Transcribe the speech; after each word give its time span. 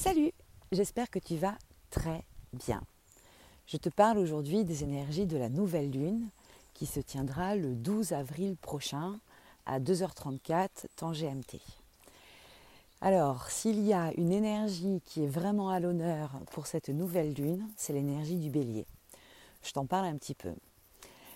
Salut, 0.00 0.30
j'espère 0.70 1.10
que 1.10 1.18
tu 1.18 1.34
vas 1.34 1.58
très 1.90 2.22
bien. 2.52 2.80
Je 3.66 3.76
te 3.76 3.88
parle 3.88 4.18
aujourd'hui 4.18 4.62
des 4.62 4.84
énergies 4.84 5.26
de 5.26 5.36
la 5.36 5.48
nouvelle 5.48 5.90
lune 5.90 6.28
qui 6.72 6.86
se 6.86 7.00
tiendra 7.00 7.56
le 7.56 7.74
12 7.74 8.12
avril 8.12 8.54
prochain 8.54 9.18
à 9.66 9.80
2h34 9.80 10.68
temps 10.94 11.10
GMT. 11.10 11.58
Alors, 13.00 13.50
s'il 13.50 13.84
y 13.84 13.92
a 13.92 14.12
une 14.16 14.30
énergie 14.30 15.02
qui 15.04 15.24
est 15.24 15.28
vraiment 15.28 15.68
à 15.68 15.80
l'honneur 15.80 16.30
pour 16.52 16.68
cette 16.68 16.90
nouvelle 16.90 17.34
lune, 17.34 17.68
c'est 17.76 17.92
l'énergie 17.92 18.36
du 18.36 18.50
bélier. 18.50 18.86
Je 19.64 19.72
t'en 19.72 19.84
parle 19.84 20.06
un 20.06 20.16
petit 20.16 20.36
peu. 20.36 20.52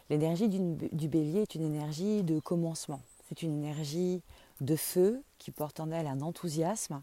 L'énergie 0.09 0.49
du 0.49 1.09
bélier 1.09 1.41
est 1.41 1.57
une 1.57 1.65
énergie 1.65 2.23
de 2.23 2.39
commencement. 2.39 3.01
C'est 3.29 3.43
une 3.43 3.55
énergie 3.55 4.23
de 4.61 4.77
feu 4.77 5.21
qui 5.39 5.51
porte 5.51 5.81
en 5.81 5.91
elle 5.91 6.07
un 6.07 6.21
enthousiasme, 6.21 7.03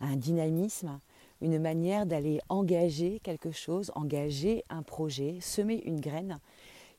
un 0.00 0.16
dynamisme, 0.16 0.98
une 1.40 1.58
manière 1.58 2.06
d'aller 2.06 2.40
engager 2.48 3.20
quelque 3.22 3.52
chose, 3.52 3.92
engager 3.94 4.64
un 4.70 4.82
projet, 4.82 5.38
semer 5.40 5.82
une 5.84 6.00
graine 6.00 6.38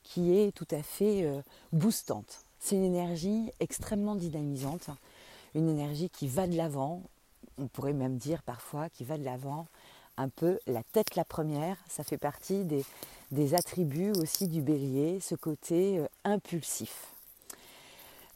qui 0.02 0.36
est 0.36 0.52
tout 0.52 0.68
à 0.70 0.82
fait 0.82 1.24
euh, 1.24 1.42
boostante. 1.72 2.44
C'est 2.60 2.76
une 2.76 2.84
énergie 2.84 3.50
extrêmement 3.60 4.14
dynamisante, 4.14 4.88
une 5.54 5.68
énergie 5.68 6.10
qui 6.10 6.28
va 6.28 6.46
de 6.46 6.56
l'avant, 6.56 7.02
on 7.58 7.66
pourrait 7.66 7.92
même 7.92 8.16
dire 8.16 8.42
parfois 8.42 8.88
qui 8.88 9.04
va 9.04 9.18
de 9.18 9.24
l'avant, 9.24 9.66
un 10.16 10.28
peu 10.28 10.58
la 10.66 10.82
tête 10.82 11.16
la 11.16 11.24
première, 11.24 11.76
ça 11.88 12.04
fait 12.04 12.18
partie 12.18 12.64
des, 12.64 12.84
des 13.32 13.54
attributs 13.54 14.12
aussi 14.12 14.48
du 14.48 14.62
bélier, 14.62 15.18
ce 15.20 15.34
côté 15.34 15.98
euh, 15.98 16.06
impulsif. 16.24 17.15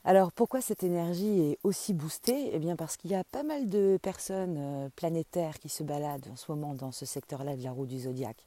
Alors 0.05 0.33
pourquoi 0.33 0.63
cette 0.63 0.83
énergie 0.83 1.41
est 1.41 1.59
aussi 1.63 1.93
boostée? 1.93 2.51
Eh 2.55 2.59
bien 2.59 2.75
parce 2.75 2.97
qu'il 2.97 3.11
y 3.11 3.15
a 3.15 3.23
pas 3.23 3.43
mal 3.43 3.69
de 3.69 3.99
personnes 4.01 4.57
euh, 4.59 4.89
planétaires 4.97 5.59
qui 5.59 5.69
se 5.69 5.83
baladent 5.83 6.29
en 6.33 6.37
ce 6.37 6.51
moment 6.51 6.75
dans 6.75 6.91
ce 6.91 7.05
secteur-là 7.05 7.55
de 7.55 7.63
la 7.63 7.71
roue 7.71 7.85
du 7.85 8.01
zodiaque. 8.01 8.43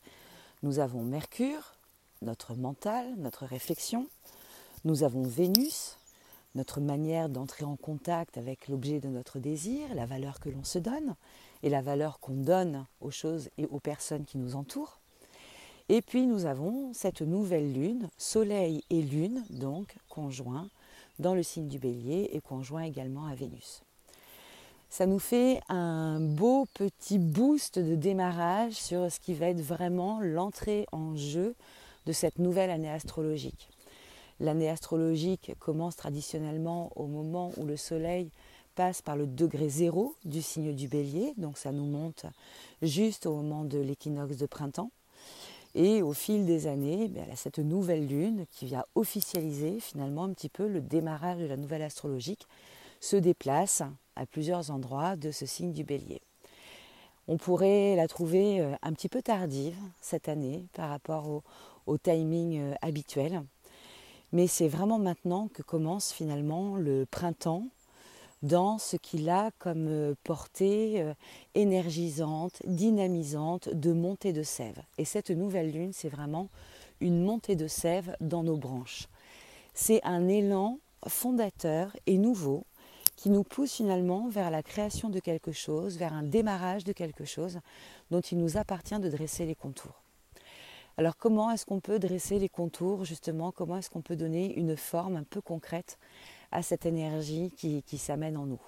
Nous 0.63 0.79
avons 0.79 1.03
Mercure, 1.03 1.75
notre 2.23 2.55
mental, 2.55 3.13
notre 3.17 3.45
réflexion. 3.45 4.07
Nous 4.83 5.03
avons 5.03 5.21
Vénus, 5.21 5.97
notre 6.55 6.81
manière 6.81 7.29
d'entrer 7.29 7.65
en 7.65 7.75
contact 7.75 8.39
avec 8.39 8.67
l'objet 8.67 8.99
de 8.99 9.07
notre 9.07 9.37
désir, 9.37 9.93
la 9.93 10.07
valeur 10.07 10.39
que 10.39 10.49
l'on 10.49 10.63
se 10.63 10.79
donne 10.79 11.15
et 11.61 11.69
la 11.69 11.83
valeur 11.83 12.19
qu'on 12.19 12.33
donne 12.33 12.87
aux 12.99 13.11
choses 13.11 13.49
et 13.59 13.67
aux 13.67 13.79
personnes 13.79 14.25
qui 14.25 14.39
nous 14.39 14.55
entourent. 14.55 14.99
Et 15.89 16.01
puis 16.01 16.25
nous 16.25 16.45
avons 16.45 16.93
cette 16.93 17.21
nouvelle 17.21 17.73
lune, 17.73 18.09
Soleil 18.17 18.83
et 18.89 19.01
Lune, 19.01 19.43
donc 19.49 19.95
conjoints, 20.09 20.69
dans 21.19 21.35
le 21.35 21.43
signe 21.43 21.67
du 21.67 21.77
bélier 21.77 22.29
et 22.31 22.39
conjoint 22.39 22.83
également 22.83 23.25
à 23.27 23.35
Vénus. 23.35 23.83
Ça 24.89 25.05
nous 25.05 25.19
fait 25.19 25.59
un 25.69 26.19
beau 26.19 26.65
petit 26.73 27.19
boost 27.19 27.79
de 27.79 27.95
démarrage 27.95 28.73
sur 28.73 29.11
ce 29.11 29.19
qui 29.19 29.33
va 29.33 29.47
être 29.47 29.61
vraiment 29.61 30.19
l'entrée 30.21 30.85
en 30.91 31.15
jeu 31.15 31.55
de 32.05 32.11
cette 32.11 32.39
nouvelle 32.39 32.69
année 32.69 32.91
astrologique. 32.91 33.69
L'année 34.39 34.69
astrologique 34.69 35.53
commence 35.59 35.95
traditionnellement 35.95 36.91
au 36.95 37.07
moment 37.07 37.51
où 37.57 37.65
le 37.65 37.75
Soleil 37.77 38.29
passe 38.75 39.01
par 39.01 39.15
le 39.15 39.27
degré 39.27 39.67
zéro 39.69 40.15
du 40.25 40.41
signe 40.41 40.73
du 40.73 40.87
bélier, 40.87 41.33
donc 41.37 41.57
ça 41.57 41.71
nous 41.71 41.85
monte 41.85 42.25
juste 42.81 43.25
au 43.25 43.35
moment 43.35 43.65
de 43.65 43.79
l'équinoxe 43.79 44.37
de 44.37 44.45
printemps. 44.45 44.91
Et 45.75 46.01
au 46.03 46.13
fil 46.13 46.45
des 46.45 46.67
années, 46.67 47.11
a 47.31 47.35
cette 47.35 47.59
nouvelle 47.59 48.07
lune 48.07 48.45
qui 48.51 48.65
vient 48.65 48.85
officialiser 48.95 49.79
finalement 49.79 50.25
un 50.25 50.33
petit 50.33 50.49
peu 50.49 50.67
le 50.67 50.81
démarrage 50.81 51.39
de 51.39 51.45
la 51.45 51.57
nouvelle 51.57 51.81
astrologique 51.81 52.47
se 52.99 53.15
déplace 53.15 53.81
à 54.15 54.25
plusieurs 54.25 54.69
endroits 54.69 55.15
de 55.15 55.31
ce 55.31 55.45
signe 55.45 55.73
du 55.73 55.83
bélier. 55.83 56.21
On 57.27 57.37
pourrait 57.37 57.95
la 57.95 58.07
trouver 58.07 58.61
euh, 58.61 58.75
un 58.81 58.93
petit 58.93 59.09
peu 59.09 59.21
tardive 59.21 59.77
cette 60.01 60.29
année 60.29 60.65
par 60.73 60.89
rapport 60.89 61.29
au, 61.29 61.43
au 61.87 61.97
timing 61.97 62.59
euh, 62.59 62.73
habituel, 62.81 63.43
mais 64.31 64.47
c'est 64.47 64.67
vraiment 64.67 64.99
maintenant 64.99 65.47
que 65.47 65.61
commence 65.61 66.11
finalement 66.11 66.75
le 66.75 67.05
printemps 67.09 67.67
dans 68.43 68.77
ce 68.77 68.97
qu'il 68.97 69.29
a 69.29 69.49
comme 69.57 69.87
euh, 69.87 70.15
portée 70.23 71.01
euh, 71.01 71.13
énergisante, 71.55 72.61
dynamisante 72.65 73.69
de 73.73 73.93
montée 73.93 74.33
de 74.33 74.43
sève. 74.43 74.79
Et 74.97 75.05
cette 75.05 75.31
nouvelle 75.31 75.71
lune, 75.71 75.93
c'est 75.93 76.09
vraiment 76.09 76.49
une 76.99 77.23
montée 77.23 77.55
de 77.55 77.67
sève 77.67 78.15
dans 78.21 78.43
nos 78.43 78.57
branches. 78.57 79.07
C'est 79.73 80.03
un 80.03 80.27
élan 80.27 80.79
fondateur 81.07 81.95
et 82.05 82.17
nouveau 82.17 82.65
qui 83.15 83.29
nous 83.29 83.43
pousse 83.43 83.73
finalement 83.73 84.27
vers 84.27 84.51
la 84.51 84.63
création 84.63 85.09
de 85.09 85.19
quelque 85.19 85.51
chose, 85.51 85.97
vers 85.97 86.13
un 86.13 86.23
démarrage 86.23 86.83
de 86.83 86.91
quelque 86.91 87.25
chose 87.25 87.59
dont 88.11 88.21
il 88.21 88.37
nous 88.37 88.57
appartient 88.57 88.99
de 88.99 89.09
dresser 89.09 89.45
les 89.45 89.55
contours. 89.55 90.03
Alors 90.97 91.17
comment 91.17 91.49
est-ce 91.49 91.65
qu'on 91.65 91.79
peut 91.79 91.97
dresser 91.97 92.37
les 92.37 92.49
contours 92.49 93.05
justement? 93.05 93.51
Comment 93.51 93.77
est-ce 93.77 93.89
qu'on 93.89 94.01
peut 94.01 94.15
donner 94.15 94.53
une 94.55 94.77
forme 94.77 95.15
un 95.15 95.23
peu 95.23 95.41
concrète 95.41 95.97
à 96.53 96.61
cette 96.61 96.85
énergie 96.85 97.51
qui, 97.57 97.97
s'amène 97.97 98.37
en 98.37 98.45
nous 98.45 98.61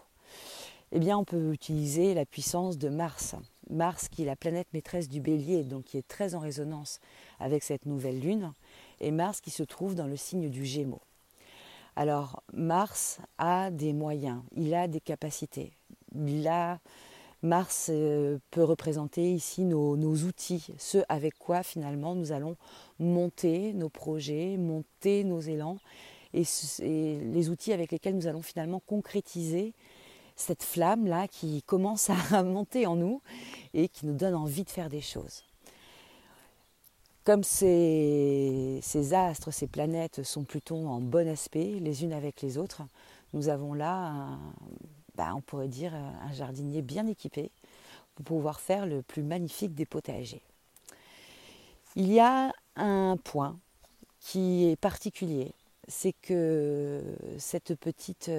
Eh 0.92 1.00
bien, 1.00 1.18
on 1.18 1.24
peut 1.24 1.54
utiliser 1.54 2.16
la 2.16 2.26
puissance 2.26 2.78
de 2.78 2.90
Mars. 2.90 3.36
Mars 3.70 4.10
qui 4.10 4.24
est 4.24 4.26
la 4.26 4.36
planète 4.36 4.68
maîtresse 4.74 5.08
du 5.08 5.22
bélier, 5.22 5.64
donc 5.64 5.86
qui 5.86 5.98
est 5.98 6.08
très 6.08 6.34
en 6.34 6.40
résonance 6.40 7.00
avec 7.40 7.64
cette 7.64 7.86
nouvelle 7.86 8.20
lune, 8.20 8.54
et 9.00 9.12
Mars 9.12 9.40
qui 9.40 9.52
se 9.52 9.64
trouve 9.64 9.94
dans 9.94 10.08
le 10.08 10.18
signe 10.18 10.50
du 10.50 10.66
Gémeaux. 10.66 11.02
Alors, 11.96 12.44
Mars 12.54 13.20
a 13.38 13.70
des 13.70 13.94
moyens, 13.94 14.42
il 14.56 14.74
a 14.74 14.88
des 14.88 15.00
capacités. 15.00 15.72
Mars 17.44 17.90
euh, 17.92 18.40
peut 18.50 18.64
représenter 18.64 19.32
ici 19.32 19.64
nos, 19.64 19.96
nos, 19.96 20.16
outils, 20.24 20.68
ce 20.80 20.98
avec 21.10 21.38
quoi 21.38 21.62
finalement 21.62 22.16
nous 22.16 22.32
allons 22.32 22.58
monter 22.98 23.74
nos 23.74 23.90
projets, 23.90 24.58
monter 24.58 25.24
nos 25.24 25.42
élans 25.42 25.78
et, 26.36 27.20
les 27.20 27.50
outils 27.50 27.74
avec 27.74 27.92
lesquels 27.92 28.16
nous 28.16 28.28
allons 28.28 28.42
finalement 28.42 28.80
concrétiser 28.80 29.74
cette 30.36 30.64
flamme-là 30.64 31.28
qui 31.28 31.64
commence 31.64 32.10
à 32.10 32.44
monter 32.44 32.86
en 32.86 32.96
nous 32.96 33.22
et 33.74 33.88
qui 33.88 34.06
nous 34.06 34.16
donne 34.16 34.36
envie 34.36 34.64
de 34.64 34.70
faire 34.70 34.90
des 34.90 35.02
choses. 35.02 35.44
Comme 37.24 37.44
ces, 37.44 38.82
astres, 39.14 39.52
ces 39.52 39.68
planètes 39.68 40.24
sont 40.24 40.44
plutôt 40.44 40.78
en 40.88 41.00
bon 41.00 41.28
aspect 41.28 41.80
les 41.80 42.04
unes 42.04 42.14
avec 42.14 42.42
les 42.42 42.58
autres, 42.58 42.84
nous 43.34 43.50
avons 43.50 43.74
là, 43.74 44.38
bah, 45.16 45.34
on 45.36 45.42
pourrait 45.42 45.68
dire, 45.68 45.94
un 45.96 46.32
jardinier 46.34 46.84
bien 46.84 47.08
équipé 47.08 47.50
pour 48.14 48.26
pouvoir 48.26 48.60
faire 48.60 48.86
le 48.86 49.02
plus 49.02 49.24
magnifique 49.24 49.74
des 49.74 49.86
potagers. 49.86 50.44
Il 51.96 52.12
y 52.12 52.20
a 52.20 52.54
un 52.76 53.18
point 53.18 53.58
qui 54.20 54.70
est 54.70 54.76
particulier 54.76 55.54
c'est 55.88 56.14
que 56.22 57.04
cette 57.38 57.76
petite, 57.76 58.32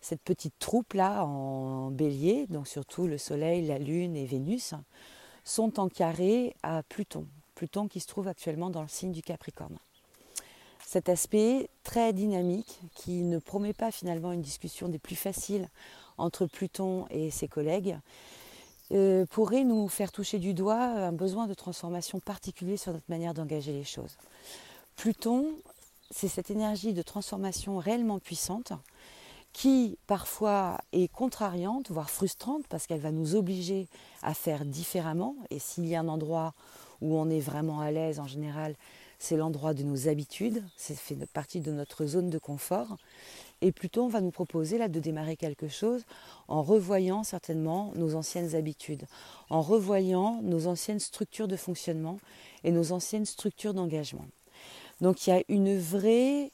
cette 0.00 0.22
petite 0.22 0.54
troupe-là 0.58 1.24
en 1.24 1.90
bélier, 1.90 2.46
donc 2.48 2.68
surtout 2.68 3.06
le 3.06 3.18
Soleil, 3.18 3.66
la 3.66 3.78
Lune 3.78 4.16
et 4.16 4.26
Vénus, 4.26 4.74
sont 5.44 5.78
en 5.78 5.88
carré 5.88 6.54
à 6.62 6.82
Pluton. 6.82 7.26
Pluton 7.54 7.88
qui 7.88 8.00
se 8.00 8.06
trouve 8.06 8.28
actuellement 8.28 8.70
dans 8.70 8.82
le 8.82 8.88
signe 8.88 9.12
du 9.12 9.22
Capricorne. 9.22 9.78
Cet 10.84 11.08
aspect 11.08 11.68
très 11.82 12.12
dynamique 12.12 12.80
qui 12.94 13.22
ne 13.22 13.38
promet 13.38 13.72
pas 13.72 13.90
finalement 13.90 14.32
une 14.32 14.42
discussion 14.42 14.88
des 14.88 14.98
plus 14.98 15.16
faciles 15.16 15.68
entre 16.18 16.46
Pluton 16.46 17.06
et 17.10 17.30
ses 17.30 17.48
collègues 17.48 17.98
euh, 18.92 19.24
pourrait 19.26 19.64
nous 19.64 19.88
faire 19.88 20.12
toucher 20.12 20.38
du 20.38 20.52
doigt 20.52 20.82
un 20.82 21.12
besoin 21.12 21.46
de 21.46 21.54
transformation 21.54 22.20
particulier 22.20 22.76
sur 22.76 22.92
notre 22.92 23.08
manière 23.08 23.32
d'engager 23.32 23.72
les 23.72 23.84
choses. 23.84 24.18
Pluton 24.96 25.56
c'est 26.10 26.28
cette 26.28 26.50
énergie 26.50 26.92
de 26.92 27.02
transformation 27.02 27.78
réellement 27.78 28.18
puissante 28.18 28.72
qui 29.52 29.96
parfois 30.08 30.78
est 30.92 31.06
contrariante, 31.08 31.90
voire 31.90 32.10
frustrante, 32.10 32.66
parce 32.68 32.86
qu'elle 32.86 33.00
va 33.00 33.12
nous 33.12 33.36
obliger 33.36 33.88
à 34.22 34.34
faire 34.34 34.64
différemment. 34.64 35.36
Et 35.50 35.60
s'il 35.60 35.86
y 35.86 35.94
a 35.94 36.00
un 36.00 36.08
endroit 36.08 36.54
où 37.00 37.16
on 37.16 37.30
est 37.30 37.40
vraiment 37.40 37.80
à 37.80 37.90
l'aise 37.92 38.18
en 38.18 38.26
général, 38.26 38.74
c'est 39.18 39.36
l'endroit 39.36 39.72
de 39.72 39.84
nos 39.84 40.08
habitudes, 40.08 40.62
c'est 40.76 40.96
fait 40.96 41.16
partie 41.32 41.60
de 41.60 41.70
notre 41.70 42.04
zone 42.04 42.30
de 42.30 42.38
confort. 42.38 42.96
Et 43.62 43.70
plutôt, 43.70 44.04
on 44.04 44.08
va 44.08 44.20
nous 44.20 44.32
proposer 44.32 44.76
là 44.76 44.88
de 44.88 45.00
démarrer 45.00 45.36
quelque 45.36 45.68
chose 45.68 46.02
en 46.48 46.62
revoyant 46.62 47.22
certainement 47.22 47.92
nos 47.94 48.16
anciennes 48.16 48.56
habitudes, 48.56 49.06
en 49.50 49.62
revoyant 49.62 50.42
nos 50.42 50.66
anciennes 50.66 51.00
structures 51.00 51.48
de 51.48 51.56
fonctionnement 51.56 52.18
et 52.64 52.72
nos 52.72 52.92
anciennes 52.92 53.24
structures 53.24 53.72
d'engagement. 53.72 54.26
Donc 55.00 55.26
il 55.26 55.30
y 55.30 55.32
a 55.32 55.42
une 55.48 55.78
vraie, 55.78 56.50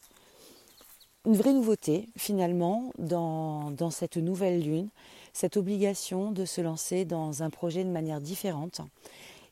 nouveauté 1.26 2.08
finalement 2.16 2.92
dans, 2.98 3.90
cette 3.90 4.16
nouvelle 4.16 4.62
lune, 4.62 4.88
cette 5.32 5.56
obligation 5.56 6.32
de 6.32 6.44
se 6.44 6.60
lancer 6.60 7.04
dans 7.04 7.42
un 7.42 7.50
projet 7.50 7.84
de 7.84 7.90
manière 7.90 8.20
différente. 8.20 8.80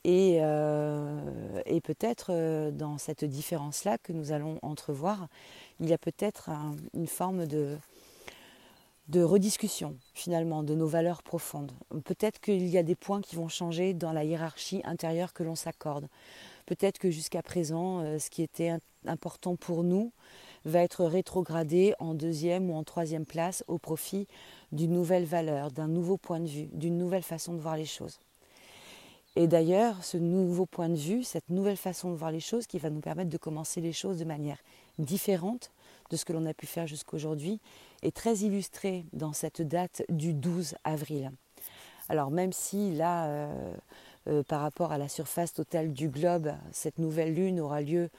Et, 0.04 0.38
euh, 0.40 1.20
peut-être 1.84 2.28
euh, 2.30 2.70
dans 2.70 2.98
cette 2.98 3.24
différence-là 3.24 3.98
que 3.98 4.12
nous 4.12 4.32
allons 4.32 4.58
entrevoir, 4.62 5.28
il 5.80 5.88
y 5.88 5.92
a 5.92 5.98
peut-être 5.98 6.50
une 6.94 7.06
forme 7.06 7.46
de, 7.46 7.76
de 9.08 9.22
rediscussion 9.22 9.96
finalement 10.14 10.62
de 10.62 10.74
nos 10.74 10.86
valeurs 10.86 11.22
profondes. 11.22 11.72
Peut-être 12.04 12.40
qu'il 12.40 12.66
y 12.66 12.78
a 12.78 12.82
des 12.82 12.94
points 12.94 13.22
qui 13.22 13.36
vont 13.36 13.48
changer 13.48 13.94
dans 13.94 14.12
la 14.12 14.24
hiérarchie 14.24 14.82
intérieure 14.84 15.32
que 15.32 15.42
l'on 15.42 15.56
s'accorde. 15.56 16.08
Peut-être 16.68 16.98
que 16.98 17.10
jusqu'à 17.10 17.42
présent, 17.42 18.00
euh, 18.00 18.18
ce 18.18 18.28
qui 18.28 18.42
était 18.42 18.74
important 19.06 19.56
pour 19.56 19.84
nous 19.84 20.12
va 20.66 20.80
être 20.80 21.06
rétrogradé 21.06 21.94
en 21.98 22.12
deuxième 22.12 22.68
ou 22.68 22.74
en 22.74 22.84
troisième 22.84 23.24
place 23.24 23.64
au 23.68 23.78
profit 23.78 24.26
d'une 24.70 24.92
nouvelle 24.92 25.24
valeur, 25.24 25.70
d'un 25.70 25.88
nouveau 25.88 26.18
point 26.18 26.40
de 26.40 26.46
vue, 26.46 26.68
d'une 26.74 26.98
nouvelle 26.98 27.22
façon 27.22 27.54
de 27.54 27.58
voir 27.58 27.78
les 27.78 27.86
choses. 27.86 28.20
Et 29.34 29.46
d'ailleurs, 29.46 30.04
ce 30.04 30.18
nouveau 30.18 30.66
point 30.66 30.90
de 30.90 30.94
vue, 30.94 31.24
cette 31.24 31.48
nouvelle 31.48 31.78
façon 31.78 32.10
de 32.10 32.16
voir 32.16 32.32
les 32.32 32.40
choses 32.40 32.66
qui 32.66 32.78
va 32.78 32.90
nous 32.90 33.00
permettre 33.00 33.30
de 33.30 33.38
commencer 33.38 33.80
les 33.80 33.94
choses 33.94 34.18
de 34.18 34.26
manière 34.26 34.58
différente 34.98 35.70
de 36.10 36.18
ce 36.18 36.26
que 36.26 36.34
l'on 36.34 36.44
a 36.44 36.52
pu 36.52 36.66
faire 36.66 36.86
jusqu'aujourd'hui, 36.86 37.60
est 38.02 38.14
très 38.14 38.40
illustré 38.40 39.06
dans 39.14 39.32
cette 39.32 39.62
date 39.62 40.02
du 40.10 40.34
12 40.34 40.74
avril. 40.84 41.30
Alors 42.10 42.30
même 42.30 42.52
si 42.52 42.92
là, 42.94 43.26
euh, 43.26 43.74
euh, 44.28 44.42
par 44.42 44.60
rapport 44.60 44.92
à 44.92 44.98
la 44.98 45.08
surface 45.08 45.52
totale 45.52 45.92
du 45.92 46.08
globe, 46.08 46.52
cette 46.72 46.98
nouvelle 46.98 47.34
lune 47.34 47.60
aura 47.60 47.80
lieu 47.80 48.10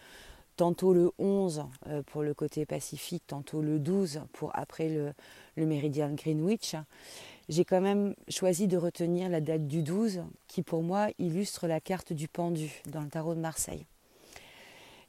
tantôt 0.55 0.93
le 0.93 1.11
11 1.19 1.63
euh, 1.87 2.03
pour 2.03 2.21
le 2.21 2.33
côté 2.33 2.65
pacifique, 2.65 3.23
tantôt 3.27 3.61
le 3.61 3.79
12 3.79 4.21
pour 4.33 4.51
après 4.55 4.89
le, 4.89 5.13
le 5.55 5.65
méridien 5.65 6.11
Greenwich, 6.11 6.75
j'ai 7.47 7.65
quand 7.65 7.81
même 7.81 8.13
choisi 8.27 8.67
de 8.67 8.77
retenir 8.77 9.29
la 9.29 9.41
date 9.41 9.67
du 9.67 9.83
12 9.83 10.23
qui 10.47 10.61
pour 10.61 10.83
moi 10.83 11.07
illustre 11.17 11.67
la 11.67 11.79
carte 11.79 12.13
du 12.13 12.27
pendu 12.27 12.81
dans 12.91 13.01
le 13.01 13.09
tarot 13.09 13.35
de 13.35 13.39
Marseille. 13.39 13.85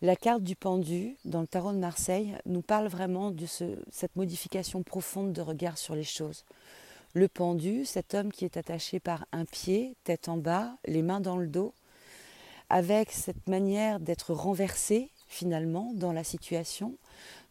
La 0.03 0.17
carte 0.17 0.43
du 0.43 0.56
pendu 0.56 1.17
dans 1.26 1.43
le 1.43 1.46
tarot 1.46 1.73
de 1.73 1.79
Marseille 1.79 2.35
nous 2.46 2.62
parle 2.62 2.87
vraiment 2.87 3.31
de 3.31 3.44
cette 3.44 4.17
modification 4.17 4.82
profonde 4.82 5.35
de 5.35 5.43
regard 5.43 5.76
sur 5.76 5.94
les 5.94 6.05
choses. 6.05 6.44
Le 7.12 7.27
pendu, 7.27 7.85
cet 7.87 8.15
homme 8.15 8.31
qui 8.31 8.45
est 8.45 8.57
attaché 8.57 9.01
par 9.01 9.27
un 9.33 9.45
pied, 9.45 9.97
tête 10.05 10.29
en 10.29 10.37
bas, 10.37 10.77
les 10.87 11.03
mains 11.03 11.21
dans 11.21 11.37
le 11.37 11.49
dos, 11.49 11.75
avec 12.69 13.11
cette 13.11 13.49
manière 13.49 13.99
d'être 13.99 14.33
renversé 14.33 15.11
finalement 15.27 15.91
dans 15.95 16.12
la 16.12 16.23
situation, 16.23 16.97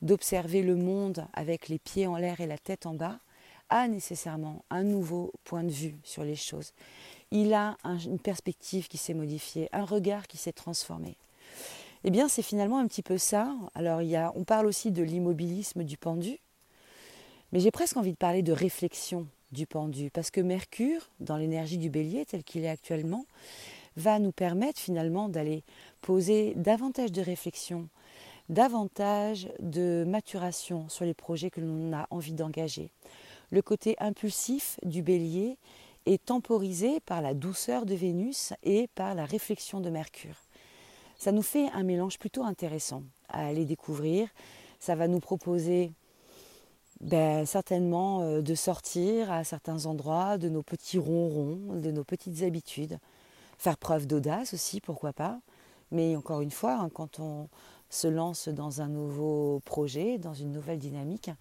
d'observer 0.01 0.61
le 0.61 0.77
monde 0.77 1.27
avec 1.33 1.67
les 1.67 1.77
pieds 1.77 2.07
en 2.07 2.15
l'air 2.15 2.39
et 2.39 2.47
la 2.47 2.57
tête 2.57 2.85
en 2.85 2.93
bas, 2.93 3.19
a 3.69 3.89
nécessairement 3.89 4.63
un 4.69 4.83
nouveau 4.83 5.33
point 5.43 5.65
de 5.65 5.71
vue 5.71 5.97
sur 6.05 6.23
les 6.23 6.37
choses. 6.37 6.71
Il 7.31 7.53
a 7.53 7.77
une 7.83 8.17
perspective 8.17 8.87
qui 8.87 8.97
s'est 8.97 9.13
modifiée, 9.13 9.67
un 9.73 9.83
regard 9.83 10.27
qui 10.27 10.37
s'est 10.37 10.53
transformé. 10.53 11.17
Eh 12.05 12.11
bien, 12.11 12.29
c'est 12.29 12.41
finalement 12.41 12.79
un 12.79 12.87
petit 12.87 13.03
peu 13.03 13.17
ça. 13.17 13.53
Alors, 13.75 14.01
il 14.01 14.07
y 14.07 14.15
a, 14.15 14.31
on 14.35 14.45
parle 14.45 14.67
aussi 14.67 14.89
de 14.89 15.03
l'immobilisme 15.03 15.83
du 15.83 15.97
pendu, 15.97 16.39
mais 17.51 17.59
j'ai 17.59 17.71
presque 17.71 17.97
envie 17.97 18.13
de 18.13 18.17
parler 18.17 18.41
de 18.41 18.53
réflexion 18.53 19.27
du 19.51 19.65
pendu, 19.65 20.09
parce 20.11 20.31
que 20.31 20.41
Mercure, 20.41 21.09
dans 21.19 21.37
l'énergie 21.37 21.77
du 21.77 21.89
bélier 21.89 22.25
tel 22.25 22.43
qu'il 22.43 22.63
est 22.63 22.69
actuellement, 22.69 23.25
va 23.97 24.19
nous 24.19 24.31
permettre 24.31 24.79
finalement 24.79 25.29
d'aller 25.29 25.63
poser 26.01 26.53
davantage 26.55 27.11
de 27.11 27.21
réflexion, 27.21 27.89
davantage 28.49 29.49
de 29.59 30.05
maturation 30.07 30.87
sur 30.89 31.05
les 31.05 31.13
projets 31.13 31.49
que 31.49 31.61
l'on 31.61 31.93
a 31.93 32.07
envie 32.11 32.33
d'engager. 32.33 32.91
Le 33.51 33.61
côté 33.61 33.95
impulsif 33.99 34.79
du 34.83 35.01
bélier 35.01 35.57
est 36.05 36.23
temporisé 36.25 36.99
par 37.01 37.21
la 37.21 37.33
douceur 37.33 37.85
de 37.85 37.95
Vénus 37.95 38.53
et 38.63 38.87
par 38.95 39.15
la 39.15 39.25
réflexion 39.25 39.81
de 39.81 39.89
Mercure 39.89 40.35
ça 41.19 41.33
nous 41.33 41.41
fait 41.41 41.69
un 41.71 41.83
mélange 41.83 42.17
plutôt 42.17 42.43
intéressant 42.43 43.03
à 43.27 43.45
aller 43.45 43.65
découvrir. 43.65 44.29
Ça 44.79 44.95
va 44.95 45.09
nous 45.09 45.19
proposer 45.19 45.91
ben, 47.01 47.45
certainement 47.45 48.21
euh, 48.21 48.41
de 48.41 48.55
sortir 48.55 49.31
à 49.31 49.43
certains 49.43 49.85
endroits 49.85 50.37
de 50.37 50.49
nos 50.49 50.63
petits 50.63 50.97
ronrons, 50.97 51.75
de 51.75 51.91
nos 51.91 52.03
petites 52.03 52.43
habitudes. 52.43 52.99
Faire 53.57 53.77
preuve 53.77 54.05
d'audace 54.05 54.53
aussi, 54.53 54.81
pourquoi 54.81 55.13
pas. 55.13 55.39
Mais 55.91 56.15
encore 56.15 56.41
une 56.41 56.51
fois, 56.51 56.73
hein, 56.73 56.89
quand 56.93 57.19
on 57.19 57.47
se 57.89 58.07
lance 58.07 58.49
dans 58.49 58.81
un 58.81 58.87
nouveau 58.87 59.61
projet, 59.65 60.17
dans 60.17 60.33
une 60.33 60.51
nouvelle 60.51 60.79
dynamique, 60.79 61.31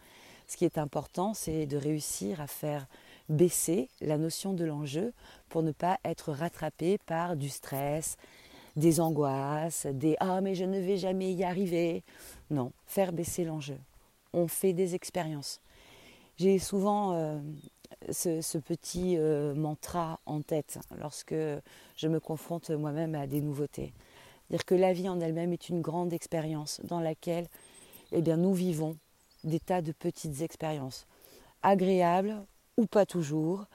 ce 0.47 0.57
qui 0.57 0.65
est 0.65 0.79
important, 0.79 1.35
c'est 1.35 1.67
de 1.67 1.77
réussir 1.77 2.41
à 2.41 2.47
faire 2.47 2.87
baisser 3.29 3.89
la 4.01 4.17
notion 4.17 4.55
de 4.55 4.65
l'enjeu 4.65 5.13
pour 5.51 5.63
ne 5.63 5.73
pas 5.73 5.99
être 6.05 6.33
rattrapé 6.33 6.99
par 7.05 7.37
du 7.37 7.51
stress, 7.51 8.17
des 8.77 9.01
angoisses, 9.01 9.87
des 9.87 10.17
ah 10.21 10.41
mais 10.41 10.55
je 10.55 10.65
ne 10.65 10.79
vais 10.79 10.97
jamais 10.97 11.33
y 11.33 11.45
arriver. 11.45 12.03
Non, 12.51 12.73
faire 12.87 13.13
baisser 13.13 13.45
l'enjeu. 13.45 13.79
On 14.33 14.49
fait 14.49 14.73
des 14.73 14.95
expériences. 14.95 15.61
J'ai 16.37 16.59
souvent 16.59 17.13
euh, 17.15 17.39
ce, 18.11 18.59
petit 18.59 19.17
euh, 19.17 19.55
mantra 19.55 20.21
en 20.27 20.41
tête 20.41 20.79
lorsque 20.99 21.35
je 21.97 22.09
me 22.09 22.21
confronte 22.21 22.71
moi-même 22.71 23.15
à 23.15 23.27
des 23.27 23.41
nouveautés. 23.41 23.93
Dire 24.51 24.65
que 24.65 24.75
la 24.75 24.93
vie 24.93 25.09
en 25.09 25.21
elle-même 25.21 25.53
est 25.53 25.69
une 25.69 25.83
grande 25.83 26.13
expérience 26.13 26.81
dans 26.85 27.01
laquelle 27.01 27.49
eh 28.13 28.23
bien, 28.23 28.37
nous 28.37 28.55
vivons 28.55 28.97
des 29.45 29.61
tas 29.61 29.83
de 29.83 29.93
petites 29.93 30.41
expériences, 30.41 31.07
agréables 31.63 32.37
ou 32.77 32.87
pas 32.87 33.05
toujours, 33.05 33.67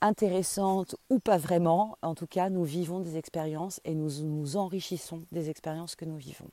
intéressantes 0.00 0.96
ou 1.08 1.18
pas 1.18 1.38
vraiment. 1.38 1.96
En 2.02 2.14
tout 2.14 2.26
cas, 2.26 2.50
nous 2.50 2.64
vivons 2.64 3.00
des 3.00 3.16
expériences 3.16 3.80
et 3.84 3.94
nous 3.94 4.22
nous 4.22 4.56
enrichissons 4.56 5.22
des 5.32 5.48
expériences 5.48 5.96
que 5.96 6.04
nous 6.04 6.16
vivons. 6.16 6.48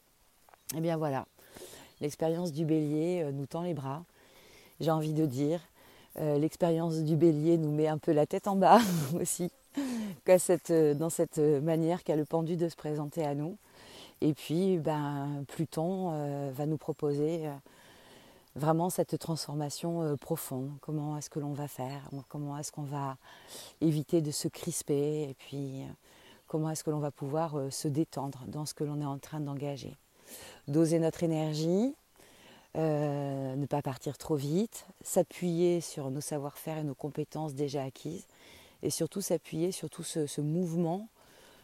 Et 0.73 0.77
eh 0.77 0.81
bien 0.81 0.95
voilà, 0.95 1.25
l'expérience 2.01 2.51
du 2.51 2.65
bélier 2.65 3.21
euh, 3.23 3.31
nous 3.31 3.45
tend 3.45 3.61
les 3.61 3.73
bras. 3.73 4.03
J'ai 4.79 4.91
envie 4.91 5.13
de 5.13 5.25
dire, 5.25 5.61
euh, 6.19 6.37
l'expérience 6.37 6.97
du 6.97 7.15
bélier 7.15 7.57
nous 7.57 7.71
met 7.71 7.87
un 7.87 7.99
peu 7.99 8.11
la 8.11 8.25
tête 8.25 8.47
en 8.47 8.55
bas 8.55 8.79
aussi, 9.19 9.49
euh, 10.27 10.93
dans 10.95 11.09
cette 11.09 11.37
manière 11.37 12.03
qu'a 12.03 12.15
le 12.15 12.25
pendu 12.25 12.57
de 12.57 12.67
se 12.67 12.75
présenter 12.75 13.23
à 13.23 13.35
nous. 13.35 13.57
Et 14.19 14.33
puis, 14.33 14.77
ben, 14.77 15.45
Pluton 15.47 16.11
va 16.51 16.67
nous 16.67 16.77
proposer 16.77 17.49
vraiment 18.55 18.91
cette 18.91 19.17
transformation 19.17 20.15
profonde. 20.17 20.69
Comment 20.79 21.17
est-ce 21.17 21.31
que 21.31 21.39
l'on 21.39 21.53
va 21.53 21.67
faire? 21.67 22.07
Comment 22.29 22.55
est-ce 22.59 22.71
qu'on 22.71 22.83
va 22.83 23.17
éviter 23.79 24.21
de 24.21 24.29
se 24.29 24.47
crisper? 24.47 25.23
Et 25.23 25.33
puis, 25.33 25.81
comment 26.45 26.69
est-ce 26.69 26.83
que 26.83 26.91
l'on 26.91 26.99
va 26.99 27.09
pouvoir 27.09 27.55
se 27.71 27.87
détendre 27.87 28.43
dans 28.45 28.67
ce 28.67 28.75
que 28.75 28.83
l'on 28.83 29.01
est 29.01 29.05
en 29.05 29.17
train 29.17 29.39
d'engager? 29.39 29.97
Doser 30.67 30.99
notre 30.99 31.23
énergie, 31.23 31.93
ne 32.75 33.65
pas 33.65 33.81
partir 33.81 34.17
trop 34.17 34.35
vite, 34.35 34.85
s'appuyer 35.03 35.81
sur 35.81 36.09
nos 36.11 36.21
savoir-faire 36.21 36.77
et 36.77 36.83
nos 36.83 36.95
compétences 36.95 37.53
déjà 37.53 37.83
acquises, 37.83 38.25
et 38.83 38.89
surtout 38.89 39.21
s'appuyer 39.21 39.71
sur 39.71 39.89
tout 39.89 40.03
ce, 40.03 40.27
ce 40.27 40.41
mouvement 40.41 41.07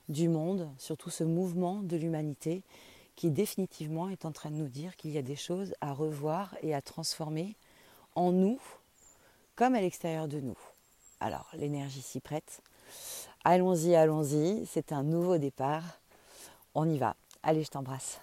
du 0.09 0.29
monde, 0.29 0.69
sur 0.77 0.97
tout 0.97 1.09
ce 1.09 1.23
mouvement 1.23 1.81
de 1.81 1.97
l'humanité 1.97 2.63
qui 3.15 3.31
définitivement 3.31 4.09
est 4.09 4.25
en 4.25 4.31
train 4.31 4.51
de 4.51 4.55
nous 4.55 4.69
dire 4.69 4.95
qu'il 4.95 5.11
y 5.11 5.17
a 5.17 5.23
des 5.23 5.35
choses 5.35 5.73
à 5.81 5.91
revoir 5.91 6.55
et 6.61 6.75
à 6.75 6.81
transformer 6.81 7.55
en 8.15 8.31
nous 8.31 8.59
comme 9.55 9.73
à 9.73 9.81
l'extérieur 9.81 10.27
de 10.27 10.39
nous. 10.39 10.57
Alors, 11.19 11.49
l'énergie 11.53 12.03
s'y 12.03 12.19
prête. 12.19 12.61
Allons-y, 13.43 13.95
allons-y, 13.95 14.65
c'est 14.67 14.91
un 14.91 15.01
nouveau 15.01 15.39
départ. 15.39 15.83
On 16.75 16.87
y 16.87 16.99
va. 16.99 17.15
Allez, 17.41 17.63
je 17.63 17.71
t'embrasse. 17.71 18.19